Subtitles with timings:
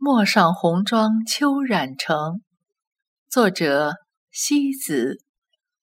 [0.00, 2.40] 陌上红妆秋染成，
[3.28, 3.96] 作者
[4.30, 5.18] 西子，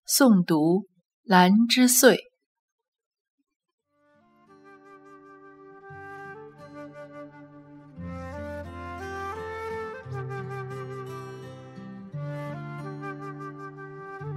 [0.08, 0.86] 诵读
[1.22, 2.18] 兰之岁。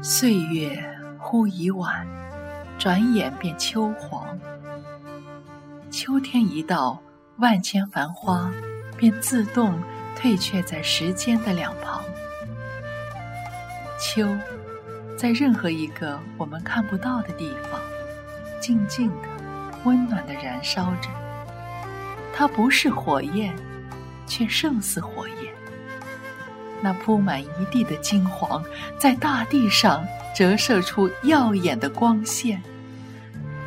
[0.02, 0.76] 岁月
[1.20, 2.04] 忽已晚，
[2.80, 4.40] 转眼便秋黄。
[5.88, 7.00] 秋天一到，
[7.36, 8.52] 万千繁花
[8.98, 9.80] 便自动
[10.14, 12.04] 退却在时间的两旁。
[13.98, 14.36] 秋，
[15.16, 17.80] 在任何一个我们看不到的地方，
[18.60, 19.28] 静静的、
[19.84, 21.08] 温暖的燃烧着。
[22.34, 23.56] 它不是火焰，
[24.26, 25.52] 却胜似火焰。
[26.80, 28.62] 那铺满一地的金黄，
[28.98, 32.62] 在大地上折射出耀眼的光线，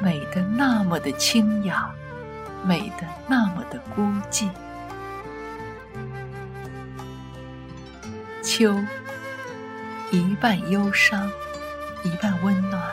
[0.02, 1.90] 美得那么的清雅。
[2.64, 4.48] 美得那么的孤寂。
[8.54, 8.78] 秋，
[10.12, 11.32] 一半忧伤，
[12.04, 12.84] 一半温暖，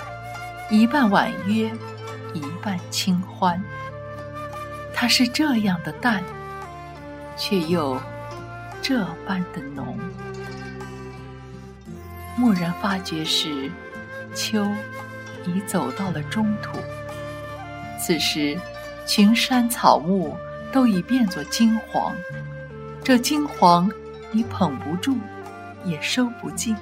[0.71, 1.69] 一半婉约，
[2.33, 3.61] 一半清欢。
[4.95, 6.23] 它是这样的淡，
[7.37, 8.01] 却又
[8.81, 9.99] 这般的浓。
[12.39, 13.69] 蓦然发觉时，
[14.37, 14.65] 秋
[15.45, 16.79] 已走到了中途。
[18.01, 18.57] 此时。
[19.07, 20.37] 群山草木
[20.71, 22.15] 都已变作金黄，
[23.03, 23.91] 这金黄
[24.35, 25.17] 已捧不住，
[25.85, 26.77] 也收不尽。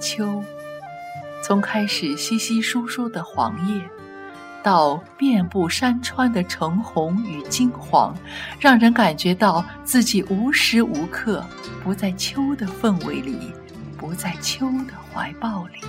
[0.00, 0.42] 秋，
[1.42, 3.82] 从开始稀稀疏疏的黄叶，
[4.62, 8.14] 到遍布山川的橙红与金黄，
[8.60, 11.44] 让人感觉到自己无时无刻
[11.82, 13.52] 不在秋的氛围里，
[13.96, 15.80] 不在秋的怀抱里。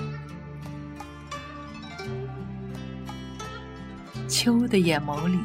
[4.27, 5.39] 秋的眼眸里，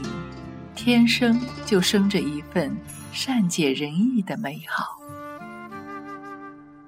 [0.75, 2.75] 天生就生着一份
[3.15, 4.98] 善解人意的美好。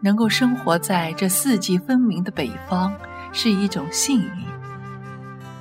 [0.01, 2.93] 能够生活在这四季分明的北方，
[3.33, 4.45] 是一种幸运。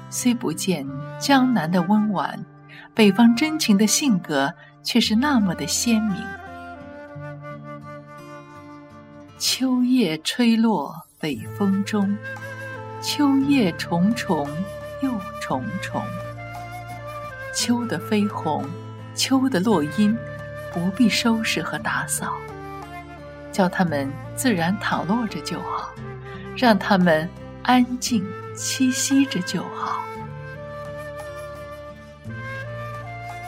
[0.09, 0.85] 虽不见
[1.19, 2.43] 江南的温婉，
[2.95, 4.51] 北方真情的性格
[4.83, 6.15] 却是那么的鲜明。
[9.37, 12.17] 秋叶吹落北风中，
[13.01, 14.49] 秋叶重重。
[15.01, 16.01] 又重重，
[17.53, 18.65] 秋的绯红，
[19.13, 20.17] 秋的落英，
[20.75, 22.33] 不必收拾和打扫，
[23.51, 25.91] 叫它们自然躺落着就好，
[26.55, 27.27] 让它们
[27.63, 30.03] 安静栖息着就好。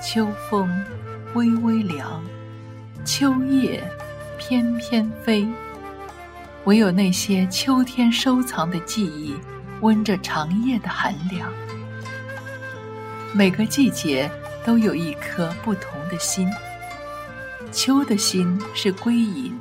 [0.01, 0.67] 秋风
[1.33, 2.23] 微微凉，
[3.05, 3.83] 秋叶
[4.39, 5.45] 翩翩飞，
[6.63, 9.37] 唯有那些秋天收藏的记忆。
[9.81, 11.53] 温着长夜的寒凉，
[13.31, 14.27] 每个季节
[14.65, 16.51] 都有一颗不同的心。
[17.77, 19.55] 秋的心是归隐，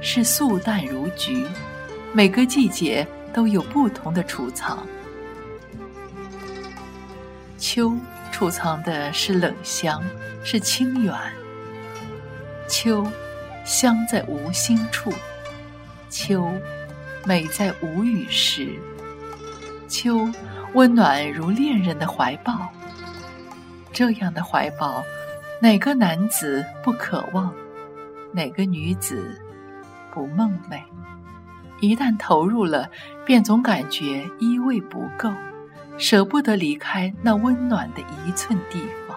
[0.00, 1.46] 是素淡如菊。
[2.10, 4.86] 每个季节都有不同的储藏。
[7.58, 7.92] 秋
[8.30, 10.02] 储藏的是冷香，
[10.42, 11.14] 是清远。
[12.70, 13.06] 秋，
[13.66, 15.12] 香在无心处。
[16.08, 16.50] 秋，
[17.26, 18.70] 美在无语时。
[19.90, 20.26] 秋，
[20.72, 22.66] 温暖如恋人的怀抱。
[23.92, 25.02] 这样的怀抱，
[25.62, 27.54] 哪个男子不渴望？
[28.32, 29.40] 哪个女子
[30.12, 30.82] 不梦寐？
[31.80, 32.90] 一旦投入了，
[33.24, 35.32] 便总感觉依偎不够，
[35.96, 39.16] 舍不得离开那温暖的一寸地方。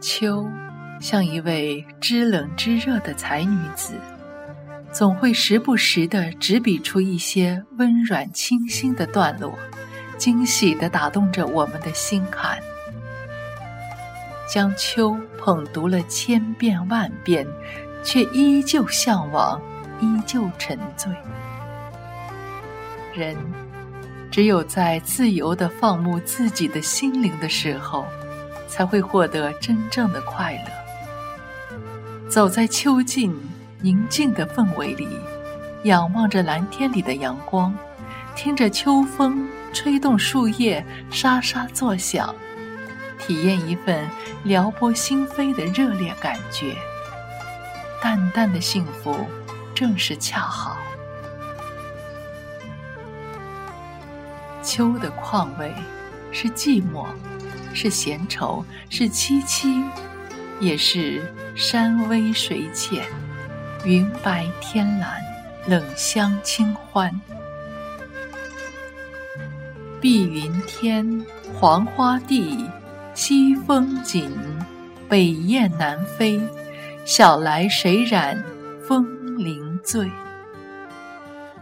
[0.00, 0.48] 秋，
[1.00, 3.94] 像一位知冷知热的才女子。
[4.92, 9.52] 总会时不时地执笔出一些温软清新的段落，
[10.18, 12.58] 惊喜地打动着我们的心坎。
[14.48, 17.46] 将秋捧读了千遍万遍，
[18.02, 19.60] 却依旧向往，
[20.00, 21.12] 依旧沉醉。
[23.14, 23.36] 人
[24.30, 28.04] 只有在自由地放牧自己的心灵的时候，
[28.68, 32.28] 才会获得真正的快乐。
[32.28, 33.34] 走在秋尽。
[33.80, 35.06] 宁静的氛围里，
[35.82, 37.74] 仰望着蓝天里的阳光，
[38.34, 42.32] 听着秋风吹动树叶沙沙作响，
[43.18, 44.08] 体验一份
[44.44, 46.76] 撩拨心扉的热烈感觉。
[48.00, 49.26] 淡淡的幸福，
[49.74, 50.78] 正是恰好。
[54.62, 55.74] 秋的况味，
[56.30, 57.06] 是寂寞，
[57.74, 59.84] 是闲愁，是凄凄，
[60.60, 61.20] 也是
[61.56, 63.04] 山微水浅。
[63.84, 65.20] 云白天蓝，
[65.66, 67.20] 冷香清欢。
[70.04, 71.24] 碧云天，
[71.54, 72.62] 黄花地，
[73.14, 74.30] 西风紧，
[75.08, 76.38] 北雁南飞。
[77.06, 78.44] 晓来谁染
[78.86, 79.06] 风
[79.38, 80.10] 铃醉？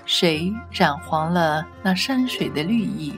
[0.05, 3.15] 谁染黄了那山水的绿意，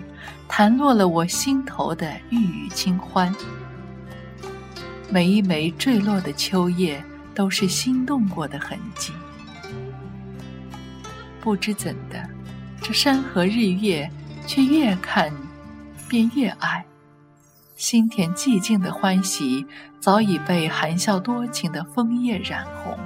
[0.46, 3.34] 弹落了我心头的郁郁清欢？
[5.08, 7.02] 每一枚坠落的秋叶，
[7.34, 9.10] 都是心动过的痕迹。
[11.40, 12.22] 不知怎的，
[12.82, 14.06] 这山河日月，
[14.46, 15.32] 却越看
[16.08, 16.84] 便越爱。
[17.76, 19.66] 心田寂静的欢喜，
[20.00, 22.96] 早已被含笑多情的枫叶染红。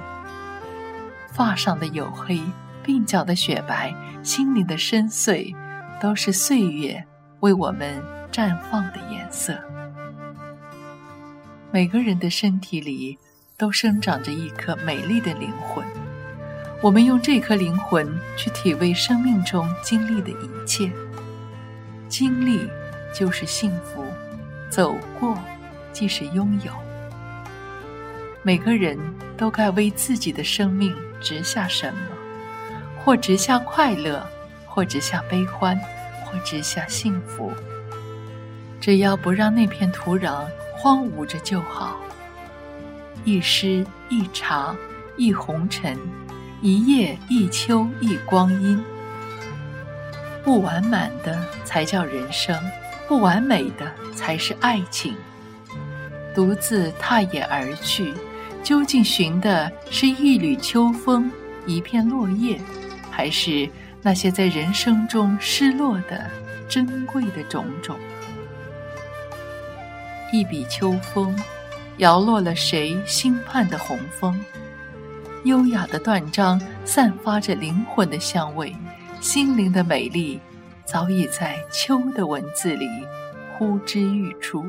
[1.31, 2.41] 发上的黝黑，
[2.85, 3.93] 鬓角的雪白，
[4.23, 5.55] 心灵的深邃，
[5.99, 7.03] 都是岁月
[7.39, 8.01] 为我们
[8.31, 9.57] 绽放的颜色。
[11.71, 13.17] 每个人的身体里，
[13.57, 15.85] 都生长着一颗美丽的灵魂。
[16.81, 18.07] 我们用这颗灵魂
[18.37, 20.91] 去体味生命中经历的一切。
[22.09, 22.67] 经历
[23.13, 24.03] 就是幸福。
[24.69, 25.37] 走过，
[25.93, 26.71] 即是拥有。
[28.43, 28.97] 每个人
[29.37, 31.99] 都该为自己的生命植下什么，
[32.97, 34.25] 或植下快乐，
[34.65, 35.75] 或植下悲欢，
[36.23, 37.51] 或植下幸福。
[38.79, 41.97] 只要不让那片土壤荒芜着就好。
[43.25, 44.75] 一诗一茶
[45.17, 45.97] 一红尘，
[46.61, 48.81] 一叶一秋一光阴。
[50.49, 52.59] 不完满的才叫人生。
[53.07, 53.85] 不完美的
[54.15, 55.15] 才是爱情。
[56.33, 58.11] 独自踏野而去，
[58.63, 61.31] 究竟寻的是一缕秋风，
[61.67, 62.59] 一片落叶，
[63.11, 63.69] 还是
[64.01, 66.27] 那些在人生中失落的
[66.67, 67.95] 珍贵的种种？
[70.33, 71.37] 一笔秋风，
[71.97, 74.35] 摇落了谁心畔的红枫？
[75.43, 78.75] 优雅的断章，散发着灵魂的香味，
[79.19, 80.39] 心灵的美丽。
[80.91, 82.89] 早已在秋的文字里
[83.53, 84.65] 呼之欲出。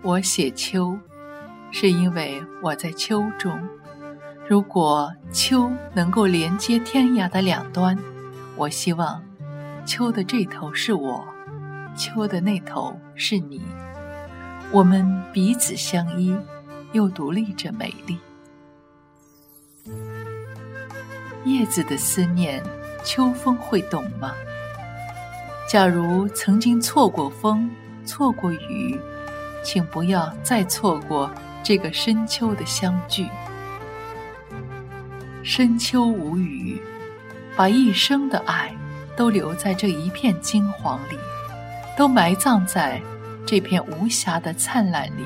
[0.00, 0.98] 我写秋，
[1.70, 3.60] 是因为我在秋中。
[4.48, 7.94] 如果秋能够连接天涯的两端，
[8.56, 9.22] 我希望
[9.84, 11.22] 秋的这头是我，
[11.94, 13.60] 秋的那头是你。
[14.70, 16.34] 我们彼此相依，
[16.92, 18.18] 又独立着美丽。
[21.44, 22.62] 叶子的思念，
[23.04, 24.32] 秋风会懂吗？
[25.68, 27.70] 假如曾经错过风，
[28.04, 29.00] 错过雨，
[29.64, 31.30] 请不要再错过
[31.62, 33.28] 这个深秋的相聚。
[35.42, 36.80] 深秋无语，
[37.56, 38.72] 把一生的爱
[39.16, 41.18] 都留在这一片金黄里，
[41.96, 43.00] 都埋葬在
[43.44, 45.24] 这片无暇的灿烂里。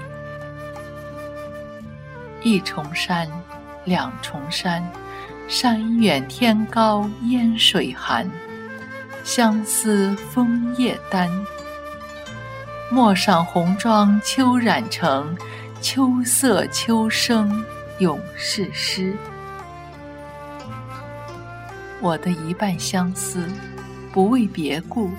[2.42, 3.28] 一重山，
[3.84, 4.82] 两重山。
[5.48, 8.28] 山远天高烟水寒，
[9.22, 11.30] 相思枫叶丹。
[12.90, 15.36] 陌上红妆秋染成，
[15.80, 17.64] 秋色秋声
[18.00, 19.14] 永是诗。
[22.00, 23.48] 我的一半相思，
[24.12, 25.12] 不为别故，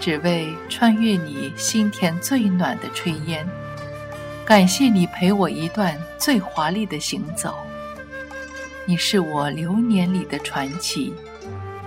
[0.00, 3.46] 只为穿越你心田最暖的炊烟。
[4.46, 7.54] 感谢你陪我一段最华丽的行走。
[8.84, 11.14] 你是我流年里的传奇，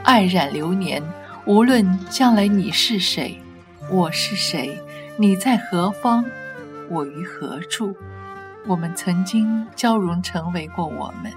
[0.03, 1.03] 爱染流年。
[1.45, 3.39] 无论将来你是谁，
[3.91, 4.81] 我是谁，
[5.17, 6.25] 你在何方，
[6.89, 7.93] 我于何处，
[8.65, 11.31] 我们曾经交融成为过我们。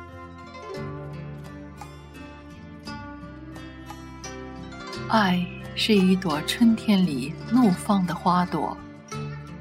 [5.08, 8.76] 爱是一朵春天里怒放的花朵，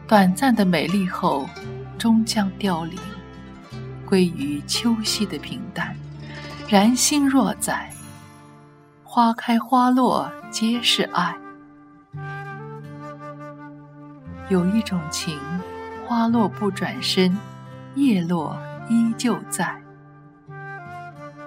[0.07, 1.49] 短暂的美丽后，
[1.97, 2.97] 终将凋零。
[4.07, 5.93] 归于秋夕的平淡，
[6.69, 7.91] 然心若在，
[9.03, 11.35] 花开花落皆是爱。
[14.47, 15.37] 有一种情，
[16.05, 17.37] 花落不转身，
[17.95, 18.57] 叶落
[18.89, 19.77] 依旧在。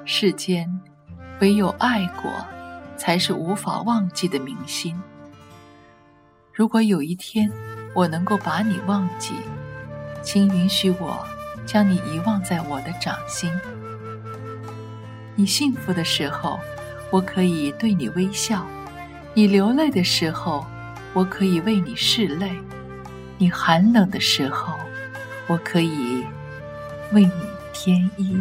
[0.04, 0.68] 世间
[1.40, 2.30] 唯有爱过，
[2.98, 4.94] 才是无法忘记的明心。
[6.52, 7.50] 如果有一天
[7.94, 9.32] 我能够把你忘记，
[10.22, 11.26] 请允许我。
[11.70, 13.48] 将你遗忘在我的掌心。
[15.36, 16.58] 你幸福的时候，
[17.12, 18.64] 我可以对你微笑；
[19.34, 20.66] 你流泪的时候，
[21.12, 22.48] 我可以为你拭泪；
[23.38, 24.74] 你寒冷的时候，
[25.46, 26.24] 我可以
[27.12, 27.32] 为你
[27.72, 28.36] 添衣。